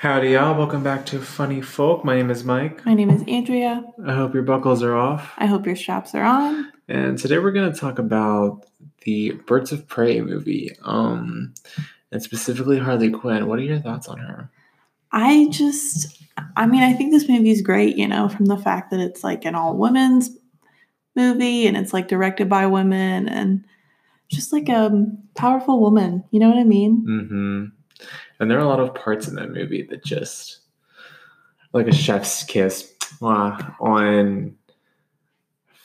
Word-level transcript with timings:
Howdy, 0.00 0.30
y'all. 0.30 0.56
Welcome 0.56 0.82
back 0.82 1.04
to 1.06 1.20
Funny 1.20 1.60
Folk. 1.60 2.06
My 2.06 2.16
name 2.16 2.30
is 2.30 2.42
Mike. 2.42 2.86
My 2.86 2.94
name 2.94 3.10
is 3.10 3.22
Andrea. 3.28 3.84
I 4.06 4.14
hope 4.14 4.32
your 4.32 4.44
buckles 4.44 4.82
are 4.82 4.96
off. 4.96 5.34
I 5.36 5.44
hope 5.44 5.66
your 5.66 5.76
straps 5.76 6.14
are 6.14 6.22
on. 6.22 6.72
And 6.88 7.18
today 7.18 7.38
we're 7.38 7.50
going 7.50 7.70
to 7.70 7.78
talk 7.78 7.98
about 7.98 8.64
the 9.02 9.32
Birds 9.46 9.72
of 9.72 9.86
Prey 9.86 10.22
movie, 10.22 10.74
um, 10.84 11.52
and 12.10 12.22
specifically 12.22 12.78
Harley 12.78 13.10
Quinn. 13.10 13.46
What 13.46 13.58
are 13.58 13.62
your 13.62 13.78
thoughts 13.78 14.08
on 14.08 14.16
her? 14.16 14.50
I 15.12 15.48
just, 15.50 16.24
I 16.56 16.64
mean, 16.64 16.82
I 16.82 16.94
think 16.94 17.12
this 17.12 17.28
movie 17.28 17.50
is 17.50 17.60
great, 17.60 17.98
you 17.98 18.08
know, 18.08 18.30
from 18.30 18.46
the 18.46 18.56
fact 18.56 18.92
that 18.92 19.00
it's 19.00 19.22
like 19.22 19.44
an 19.44 19.54
all 19.54 19.76
women's 19.76 20.30
movie 21.14 21.66
and 21.66 21.76
it's 21.76 21.92
like 21.92 22.08
directed 22.08 22.48
by 22.48 22.64
women 22.64 23.28
and 23.28 23.66
just 24.28 24.50
like 24.50 24.70
a 24.70 25.06
powerful 25.34 25.78
woman. 25.78 26.24
You 26.30 26.40
know 26.40 26.48
what 26.48 26.56
I 26.56 26.64
mean? 26.64 27.04
Mm-hmm. 27.06 27.79
And 28.38 28.50
there 28.50 28.58
are 28.58 28.62
a 28.62 28.68
lot 28.68 28.80
of 28.80 28.94
parts 28.94 29.28
in 29.28 29.34
that 29.36 29.52
movie 29.52 29.82
that 29.82 30.04
just 30.04 30.58
like 31.72 31.86
a 31.86 31.94
chef's 31.94 32.42
kiss 32.44 32.92
on 33.20 34.56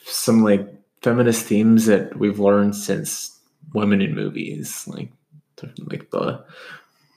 some 0.06 0.44
like 0.44 0.68
feminist 1.02 1.46
themes 1.46 1.86
that 1.86 2.18
we've 2.18 2.40
learned 2.40 2.76
since 2.76 3.38
women 3.74 4.02
in 4.02 4.16
movies, 4.16 4.88
like 4.88 5.12
like 5.88 6.10
the 6.12 6.44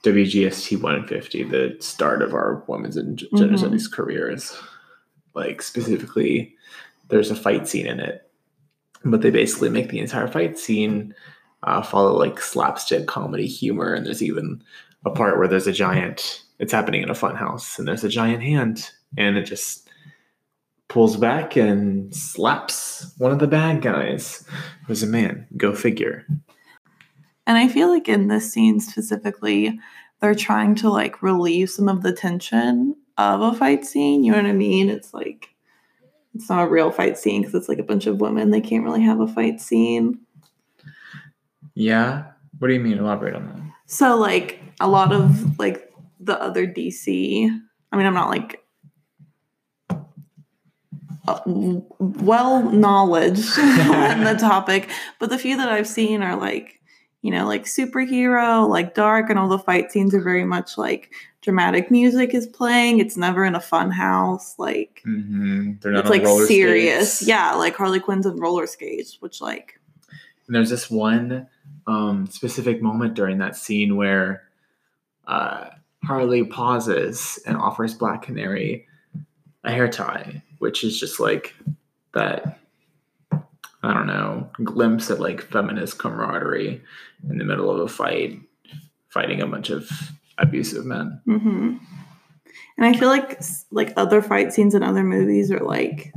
WGST 0.03 0.81
150, 0.81 1.43
the 1.43 1.75
start 1.79 2.21
of 2.21 2.33
our 2.33 2.63
women's 2.67 2.97
and 2.97 3.17
gender 3.17 3.45
mm-hmm. 3.45 3.57
studies 3.57 3.87
careers. 3.87 4.57
Like 5.33 5.61
specifically, 5.61 6.55
there's 7.09 7.31
a 7.31 7.35
fight 7.35 7.67
scene 7.67 7.85
in 7.85 7.99
it, 7.99 8.29
but 9.03 9.21
they 9.21 9.29
basically 9.29 9.69
make 9.69 9.89
the 9.89 9.99
entire 9.99 10.27
fight 10.27 10.57
scene 10.57 11.13
uh, 11.63 11.81
follow 11.81 12.17
like 12.17 12.39
slapstick 12.39 13.07
comedy 13.07 13.47
humor, 13.47 13.93
and 13.93 14.05
there's 14.05 14.23
even 14.23 14.63
a 15.05 15.11
part 15.11 15.37
where 15.37 15.47
there's 15.47 15.67
a 15.67 15.73
giant 15.73 16.43
it's 16.59 16.73
happening 16.73 17.01
in 17.01 17.09
a 17.09 17.15
fun 17.15 17.35
house 17.35 17.79
and 17.79 17.87
there's 17.87 18.03
a 18.03 18.09
giant 18.09 18.43
hand 18.43 18.91
and 19.17 19.37
it 19.37 19.43
just 19.43 19.89
pulls 20.89 21.15
back 21.15 21.55
and 21.55 22.13
slaps 22.13 23.13
one 23.17 23.31
of 23.31 23.39
the 23.39 23.47
bad 23.47 23.81
guys. 23.81 24.45
Who's 24.87 25.03
a 25.03 25.07
man. 25.07 25.47
Go 25.55 25.73
figure. 25.73 26.25
And 27.47 27.57
i 27.57 27.67
feel 27.67 27.87
like 27.87 28.07
in 28.07 28.27
this 28.27 28.51
scene 28.51 28.79
specifically 28.79 29.79
they're 30.19 30.35
trying 30.35 30.75
to 30.75 30.89
like 30.89 31.23
relieve 31.23 31.69
some 31.69 31.87
of 31.87 32.03
the 32.03 32.11
tension 32.11 32.95
of 33.17 33.41
a 33.41 33.53
fight 33.53 33.85
scene 33.85 34.23
you 34.23 34.31
know 34.31 34.37
what 34.37 34.45
i 34.45 34.53
mean? 34.53 34.89
It's 34.89 35.13
like 35.13 35.49
it's 36.35 36.49
not 36.49 36.67
a 36.67 36.69
real 36.69 36.91
fight 36.91 37.17
scene 37.17 37.41
because 37.41 37.55
it's 37.55 37.69
like 37.69 37.79
a 37.79 37.83
bunch 37.83 38.05
of 38.05 38.21
women. 38.21 38.51
They 38.51 38.61
can't 38.61 38.83
really 38.83 39.01
have 39.01 39.19
a 39.19 39.27
fight 39.27 39.59
scene. 39.59 40.19
Yeah. 41.73 42.25
What 42.59 42.67
do 42.67 42.73
you 42.73 42.79
mean? 42.79 42.97
Elaborate 42.97 43.35
on 43.35 43.47
that. 43.47 43.59
So 43.87 44.15
like 44.15 44.61
a 44.79 44.87
lot 44.87 45.11
of 45.11 45.59
like 45.59 45.91
the 46.19 46.41
other 46.41 46.67
DC. 46.67 47.49
I 47.91 47.97
mean, 47.97 48.05
I'm 48.05 48.13
not 48.13 48.29
like 48.29 48.63
uh, 51.27 51.41
well 51.45 52.69
knowledge 52.71 53.39
on 53.57 54.23
the 54.23 54.37
topic, 54.39 54.89
but 55.19 55.29
the 55.29 55.37
few 55.37 55.57
that 55.57 55.69
I've 55.69 55.87
seen 55.87 56.23
are 56.23 56.35
like, 56.35 56.79
you 57.21 57.31
know, 57.31 57.45
like 57.47 57.65
superhero, 57.65 58.67
like 58.67 58.95
dark, 58.95 59.29
and 59.29 59.37
all 59.37 59.49
the 59.49 59.59
fight 59.59 59.91
scenes 59.91 60.13
are 60.13 60.21
very 60.21 60.45
much 60.45 60.77
like 60.77 61.11
dramatic 61.41 61.89
music 61.91 62.33
is 62.33 62.47
playing. 62.47 62.99
It's 62.99 63.17
never 63.17 63.43
in 63.43 63.55
a 63.55 63.59
fun 63.59 63.91
house. 63.91 64.55
Like 64.57 65.01
mm-hmm. 65.05 65.73
it's 65.83 66.09
like 66.09 66.25
serious. 66.47 67.15
Skates. 67.15 67.27
Yeah, 67.27 67.53
like 67.53 67.75
Harley 67.75 67.99
Quinn's 67.99 68.25
and 68.25 68.39
roller 68.39 68.67
skates, 68.67 69.17
which 69.19 69.41
like. 69.41 69.79
And 70.47 70.55
there's 70.55 70.69
this 70.69 70.89
one 70.89 71.47
um, 71.85 72.27
specific 72.27 72.81
moment 72.81 73.13
during 73.13 73.37
that 73.37 73.55
scene 73.55 73.95
where 73.95 74.48
uh, 75.27 75.69
Harley 76.03 76.43
pauses 76.43 77.39
and 77.45 77.57
offers 77.57 77.93
Black 77.93 78.23
Canary 78.23 78.87
a 79.63 79.71
hair 79.71 79.87
tie, 79.87 80.41
which 80.59 80.83
is 80.83 80.99
just 80.99 81.19
like 81.19 81.55
that. 82.13 82.59
I 83.81 83.93
don't 83.93 84.07
know, 84.07 84.49
glimpse 84.61 85.09
of 85.09 85.21
like 85.21 85.41
feminist 85.41 85.99
camaraderie 85.99 86.81
in 87.29 87.37
the 87.37 87.45
middle 87.45 87.71
of 87.71 87.79
a 87.79 87.87
fight, 87.87 88.37
fighting 89.07 89.41
a 89.41 89.47
bunch 89.47 89.69
of 89.69 89.89
abusive 90.37 90.85
men. 90.85 91.21
Mm-hmm. 91.25 91.77
And 92.77 92.85
I 92.85 92.97
feel 92.97 93.09
like 93.09 93.41
like 93.71 93.93
other 93.95 94.21
fight 94.21 94.53
scenes 94.53 94.75
in 94.75 94.83
other 94.83 95.03
movies 95.03 95.51
are 95.51 95.59
like 95.59 96.11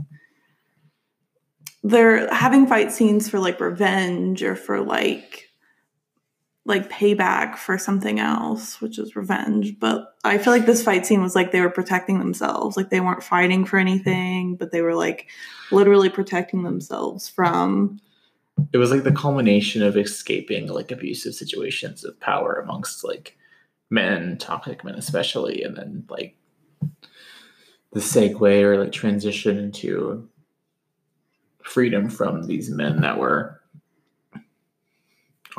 they're 1.83 2.33
having 2.33 2.67
fight 2.67 2.93
scenes 2.93 3.29
for 3.29 3.39
like 3.39 3.61
revenge 3.61 4.43
or 4.43 4.55
for 4.55 4.81
like 4.81 5.49
like 6.65 6.91
payback 6.91 7.56
for 7.56 7.77
something 7.77 8.21
else, 8.21 8.81
which 8.81 8.99
is 8.99 9.17
revenge. 9.17 9.78
But 9.81 10.17
I 10.23 10.39
feel 10.39 10.53
like 10.53 10.67
this 10.67 10.83
fight 10.83 11.05
scene 11.05 11.23
was 11.23 11.34
like 11.34 11.50
they 11.50 11.61
were 11.61 11.71
protecting 11.71 12.19
themselves. 12.19 12.77
Like 12.77 12.91
they 12.91 13.00
weren't 13.00 13.25
fighting 13.25 13.65
for 13.65 13.78
anything, 13.78 14.55
but 14.56 14.71
they 14.71 14.81
were 14.81 14.95
like 14.95 15.28
literally 15.73 16.09
protecting 16.09 16.62
themselves 16.62 17.28
from. 17.28 17.99
It 18.73 18.78
was 18.78 18.93
like 18.93 19.03
the 19.03 19.12
culmination 19.12 19.83
of 19.83 19.97
escaping 19.97 20.69
like 20.69 20.93
abusive 20.93 21.34
situations 21.34 22.05
of 22.05 22.19
power 22.21 22.55
amongst 22.55 23.03
like 23.03 23.37
men, 23.91 24.39
toxic 24.39 24.84
men 24.84 24.94
especially, 24.94 25.65
and 25.65 25.77
then 25.77 26.05
like 26.09 26.37
the 27.93 28.00
segue 28.00 28.62
or 28.62 28.79
like 28.79 28.93
transition 28.93 29.59
into 29.59 30.29
freedom 31.65 32.09
from 32.09 32.47
these 32.47 32.71
men 32.71 33.00
that 33.00 33.19
were 33.19 33.62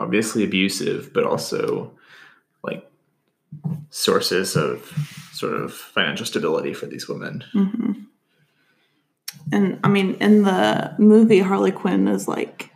obviously 0.03 0.43
abusive, 0.43 1.13
but 1.13 1.23
also 1.23 1.91
like 2.63 2.87
sources 3.89 4.55
of 4.55 4.81
sort 5.31 5.53
of 5.53 5.73
financial 5.73 6.25
stability 6.25 6.73
for 6.73 6.85
these 6.85 7.07
women. 7.07 7.43
Mm-hmm. 7.53 7.91
And 9.51 9.79
I 9.83 9.87
mean, 9.87 10.15
in 10.15 10.43
the 10.43 10.95
movie, 10.97 11.39
Harley 11.39 11.71
Quinn 11.71 12.07
is 12.07 12.27
like 12.27 12.69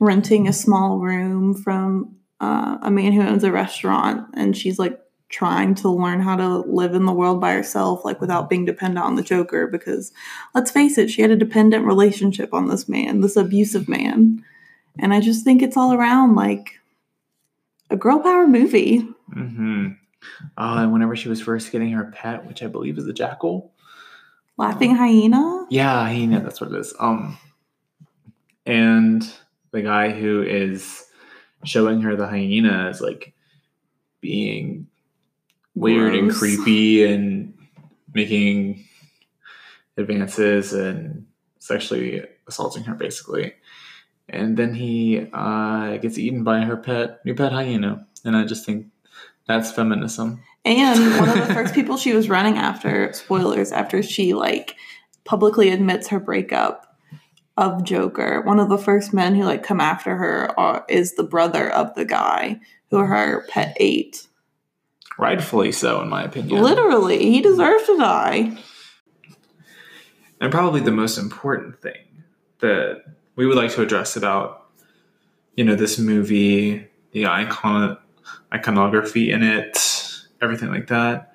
renting 0.00 0.48
a 0.48 0.52
small 0.52 0.98
room 0.98 1.54
from 1.54 2.16
uh, 2.40 2.78
a 2.82 2.90
man 2.90 3.12
who 3.12 3.22
owns 3.22 3.44
a 3.44 3.52
restaurant, 3.52 4.28
and 4.34 4.56
she's 4.56 4.78
like 4.78 5.00
trying 5.30 5.74
to 5.74 5.88
learn 5.90 6.20
how 6.20 6.36
to 6.36 6.58
live 6.58 6.94
in 6.94 7.06
the 7.06 7.12
world 7.12 7.40
by 7.40 7.52
herself, 7.52 8.04
like 8.04 8.20
without 8.20 8.50
being 8.50 8.64
dependent 8.64 9.04
on 9.04 9.16
the 9.16 9.22
Joker. 9.22 9.66
Because 9.66 10.12
let's 10.54 10.70
face 10.70 10.98
it, 10.98 11.10
she 11.10 11.22
had 11.22 11.30
a 11.30 11.36
dependent 11.36 11.86
relationship 11.86 12.52
on 12.52 12.68
this 12.68 12.88
man, 12.88 13.20
this 13.20 13.36
abusive 13.36 13.88
man. 13.88 14.44
And 14.98 15.12
I 15.12 15.20
just 15.20 15.44
think 15.44 15.62
it's 15.62 15.76
all 15.76 15.92
around 15.92 16.34
like 16.34 16.78
a 17.90 17.96
girl 17.96 18.20
power 18.20 18.46
movie. 18.46 19.00
Mm-hmm. 19.34 19.88
Oh, 20.56 20.78
and 20.78 20.92
whenever 20.92 21.16
she 21.16 21.28
was 21.28 21.40
first 21.40 21.72
getting 21.72 21.92
her 21.92 22.12
pet, 22.14 22.46
which 22.46 22.62
I 22.62 22.66
believe 22.66 22.98
is 22.98 23.06
a 23.06 23.12
jackal. 23.12 23.72
Laughing 24.56 24.92
um, 24.92 24.96
hyena? 24.98 25.66
Yeah, 25.70 26.04
hyena, 26.04 26.40
that's 26.40 26.60
what 26.60 26.72
it 26.72 26.78
is. 26.78 26.94
Um 26.98 27.36
and 28.66 29.30
the 29.72 29.82
guy 29.82 30.10
who 30.10 30.42
is 30.42 31.04
showing 31.64 32.00
her 32.02 32.16
the 32.16 32.26
hyena 32.26 32.88
is 32.88 33.00
like 33.00 33.34
being 34.20 34.86
weird 35.74 36.12
Gross. 36.12 36.22
and 36.22 36.32
creepy 36.32 37.04
and 37.04 37.54
making 38.14 38.84
advances 39.96 40.72
and 40.72 41.26
sexually 41.58 42.22
assaulting 42.46 42.84
her 42.84 42.94
basically 42.94 43.54
and 44.28 44.56
then 44.56 44.74
he 44.74 45.28
uh, 45.32 45.96
gets 45.98 46.18
eaten 46.18 46.44
by 46.44 46.60
her 46.60 46.76
pet 46.76 47.24
new 47.24 47.34
pet 47.34 47.52
hyena, 47.52 48.06
and 48.24 48.36
I 48.36 48.44
just 48.44 48.64
think 48.64 48.86
that's 49.46 49.72
feminism. 49.72 50.42
And 50.64 51.00
one 51.20 51.28
of 51.28 51.46
the 51.46 51.54
first 51.54 51.74
people 51.74 51.96
she 51.96 52.14
was 52.14 52.28
running 52.28 52.56
after, 52.56 53.12
spoilers, 53.12 53.72
after 53.72 54.02
she 54.02 54.34
like 54.34 54.76
publicly 55.24 55.70
admits 55.70 56.08
her 56.08 56.20
breakup 56.20 56.96
of 57.56 57.84
Joker, 57.84 58.42
one 58.42 58.58
of 58.58 58.68
the 58.68 58.78
first 58.78 59.12
men 59.12 59.34
who 59.34 59.44
like 59.44 59.62
come 59.62 59.80
after 59.80 60.16
her 60.16 60.58
are, 60.58 60.84
is 60.88 61.14
the 61.14 61.22
brother 61.22 61.70
of 61.70 61.94
the 61.94 62.04
guy 62.04 62.60
who 62.90 62.98
her 62.98 63.44
pet 63.48 63.76
ate. 63.78 64.26
Rightfully 65.18 65.70
so, 65.70 66.00
in 66.00 66.08
my 66.08 66.24
opinion. 66.24 66.60
Literally, 66.60 67.30
he 67.30 67.40
deserves 67.40 67.86
to 67.86 67.96
die. 67.96 68.58
And 70.40 70.50
probably 70.50 70.80
the 70.80 70.90
most 70.90 71.16
important 71.16 71.80
thing 71.80 72.24
that 72.58 73.04
we 73.36 73.46
would 73.46 73.56
like 73.56 73.72
to 73.72 73.82
address 73.82 74.16
about 74.16 74.66
you 75.56 75.64
know 75.64 75.74
this 75.74 75.98
movie, 75.98 76.86
the 77.12 77.26
icon 77.26 77.98
iconography 78.52 79.30
in 79.30 79.42
it, 79.42 79.78
everything 80.40 80.70
like 80.70 80.88
that. 80.88 81.32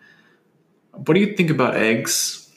What 0.91 1.13
do 1.13 1.19
you 1.19 1.35
think 1.35 1.49
about 1.49 1.75
eggs? 1.75 2.49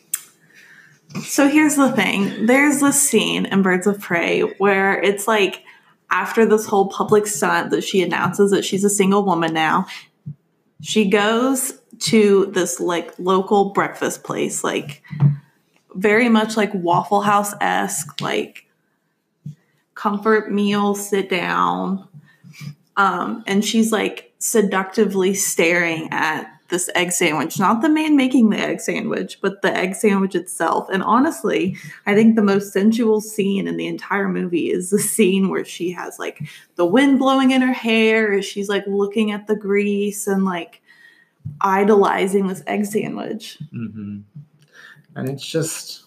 So 1.20 1.48
here's 1.48 1.76
the 1.76 1.92
thing. 1.92 2.46
There's 2.46 2.80
this 2.80 3.00
scene 3.00 3.46
in 3.46 3.62
Birds 3.62 3.86
of 3.86 4.00
Prey 4.00 4.40
where 4.40 5.00
it's 5.00 5.28
like 5.28 5.62
after 6.10 6.46
this 6.46 6.66
whole 6.66 6.88
public 6.88 7.26
stunt 7.26 7.70
that 7.70 7.84
she 7.84 8.02
announces 8.02 8.50
that 8.50 8.64
she's 8.64 8.84
a 8.84 8.90
single 8.90 9.24
woman 9.24 9.52
now, 9.52 9.86
she 10.80 11.08
goes 11.08 11.78
to 12.00 12.46
this 12.46 12.80
like 12.80 13.12
local 13.18 13.70
breakfast 13.70 14.24
place, 14.24 14.64
like 14.64 15.02
very 15.94 16.28
much 16.28 16.56
like 16.56 16.72
Waffle 16.74 17.20
House 17.20 17.54
esque, 17.60 18.20
like 18.20 18.66
comfort 20.02 20.50
meal, 20.50 20.96
sit 20.96 21.30
down. 21.30 22.08
Um, 22.96 23.44
and 23.46 23.64
she's 23.64 23.92
like 23.92 24.32
seductively 24.38 25.32
staring 25.32 26.08
at 26.10 26.48
this 26.70 26.90
egg 26.94 27.12
sandwich, 27.12 27.58
not 27.58 27.82
the 27.82 27.88
man 27.88 28.16
making 28.16 28.50
the 28.50 28.58
egg 28.58 28.80
sandwich, 28.80 29.38
but 29.40 29.62
the 29.62 29.72
egg 29.72 29.94
sandwich 29.94 30.34
itself. 30.34 30.88
And 30.90 31.02
honestly, 31.04 31.76
I 32.06 32.14
think 32.14 32.34
the 32.34 32.42
most 32.42 32.72
sensual 32.72 33.20
scene 33.20 33.68
in 33.68 33.76
the 33.76 33.86
entire 33.86 34.28
movie 34.28 34.70
is 34.72 34.90
the 34.90 34.98
scene 34.98 35.50
where 35.50 35.64
she 35.64 35.92
has 35.92 36.18
like 36.18 36.40
the 36.74 36.86
wind 36.86 37.18
blowing 37.18 37.52
in 37.52 37.62
her 37.62 37.72
hair 37.72 38.42
she's 38.42 38.68
like 38.68 38.86
looking 38.86 39.30
at 39.30 39.46
the 39.46 39.56
grease 39.56 40.26
and 40.26 40.44
like 40.44 40.82
idolizing 41.60 42.48
this 42.48 42.62
egg 42.66 42.86
sandwich. 42.86 43.58
hmm 43.70 44.20
And 45.14 45.28
it's 45.28 45.46
just 45.46 46.06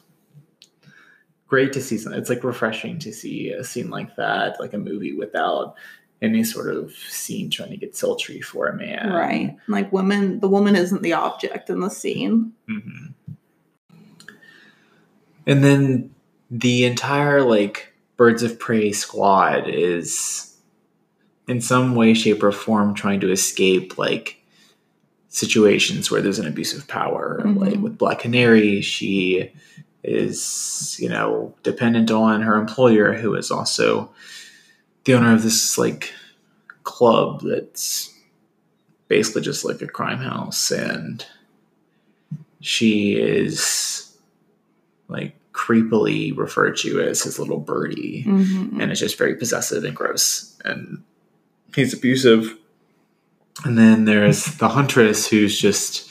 great 1.55 1.71
to 1.71 1.81
see 1.81 1.97
something. 1.97 2.19
It's 2.19 2.29
like 2.29 2.43
refreshing 2.43 2.99
to 2.99 3.13
see 3.13 3.49
a 3.49 3.63
scene 3.63 3.89
like 3.89 4.17
that, 4.17 4.59
like 4.59 4.73
a 4.73 4.77
movie 4.77 5.13
without 5.13 5.75
any 6.21 6.43
sort 6.43 6.69
of 6.69 6.91
scene 6.91 7.49
trying 7.49 7.69
to 7.69 7.77
get 7.77 7.95
sultry 7.95 8.41
for 8.41 8.67
a 8.67 8.75
man. 8.75 9.09
Right. 9.09 9.55
Like 9.69 9.89
women 9.93 10.41
the 10.41 10.49
woman 10.49 10.75
isn't 10.75 11.01
the 11.01 11.13
object 11.13 11.69
in 11.69 11.79
the 11.79 11.87
scene. 11.87 12.51
hmm 12.67 13.05
And 15.47 15.63
then 15.63 16.13
the 16.51 16.83
entire 16.83 17.41
like 17.41 17.93
Birds 18.17 18.43
of 18.43 18.59
Prey 18.59 18.91
squad 18.91 19.69
is 19.69 20.57
in 21.47 21.61
some 21.61 21.95
way, 21.95 22.13
shape, 22.13 22.43
or 22.43 22.51
form 22.51 22.93
trying 22.93 23.21
to 23.21 23.31
escape 23.31 23.97
like 23.97 24.41
situations 25.29 26.11
where 26.11 26.21
there's 26.21 26.39
an 26.39 26.47
abuse 26.47 26.77
of 26.77 26.85
power. 26.89 27.41
Mhm. 27.45 27.59
Like 27.61 27.79
with 27.79 27.97
Black 27.97 28.19
Canary, 28.19 28.81
she 28.81 29.51
is, 30.07 30.97
you 30.99 31.09
know, 31.09 31.53
dependent 31.63 32.11
on 32.11 32.41
her 32.41 32.55
employer 32.55 33.13
who 33.13 33.35
is 33.35 33.51
also 33.51 34.09
the 35.05 35.13
owner 35.13 35.33
of 35.33 35.43
this 35.43 35.77
like 35.77 36.13
club 36.83 37.41
that's 37.41 38.13
basically 39.07 39.41
just 39.41 39.65
like 39.65 39.81
a 39.81 39.87
crime 39.87 40.19
house. 40.19 40.71
And 40.71 41.25
she 42.61 43.13
is 43.13 44.17
like 45.07 45.35
creepily 45.53 46.35
referred 46.35 46.75
to 46.77 46.99
as 47.01 47.23
his 47.23 47.39
little 47.39 47.59
birdie. 47.59 48.23
Mhm. 48.27 48.81
and 48.81 48.91
it's 48.91 48.99
just 48.99 49.17
very 49.17 49.35
possessive 49.35 49.83
and 49.83 49.95
gross. 49.95 50.55
And 50.65 51.03
he's 51.75 51.93
abusive. 51.93 52.55
And 53.63 53.77
then 53.77 54.05
there's 54.05 54.45
the 54.57 54.69
huntress 54.69 55.27
who's 55.27 55.57
just 55.57 56.04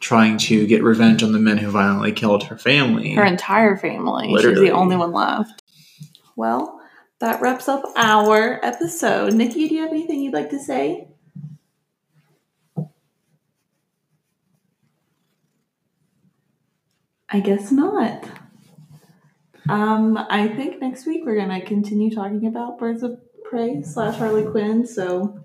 trying 0.00 0.38
to 0.38 0.66
get 0.66 0.82
revenge 0.82 1.22
on 1.22 1.32
the 1.32 1.38
men 1.38 1.58
who 1.58 1.70
violently 1.70 2.12
killed 2.12 2.44
her 2.44 2.56
family 2.56 3.14
Her 3.14 3.24
entire 3.24 3.76
family. 3.76 4.28
She's 4.40 4.58
the 4.58 4.70
only 4.70 4.96
one 4.96 5.12
left. 5.12 5.62
Well, 6.36 6.80
that 7.20 7.40
wraps 7.40 7.68
up 7.68 7.82
our 7.96 8.64
episode. 8.64 9.32
Nikki, 9.32 9.68
do 9.68 9.74
you 9.74 9.82
have 9.82 9.90
anything 9.90 10.20
you'd 10.20 10.34
like 10.34 10.50
to 10.50 10.58
say? 10.58 11.08
I 17.28 17.40
guess 17.40 17.72
not. 17.72 18.24
Um, 19.68 20.16
I 20.16 20.46
think 20.48 20.80
next 20.80 21.06
week 21.06 21.22
we're 21.24 21.36
gonna 21.36 21.64
continue 21.64 22.14
talking 22.14 22.46
about 22.46 22.78
Birds 22.78 23.02
of 23.02 23.18
Prey 23.44 23.82
slash 23.82 24.16
Harley 24.16 24.44
Quinn. 24.44 24.86
So 24.86 25.44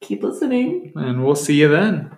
keep 0.00 0.22
listening. 0.22 0.92
and 0.94 1.24
we'll 1.24 1.34
see 1.34 1.60
you 1.60 1.68
then 1.68 2.15